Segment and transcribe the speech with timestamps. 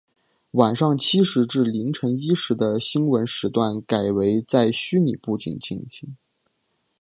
[0.53, 6.17] 晚上七时至凌晨一时的新闻时段改为在虚拟布景进行。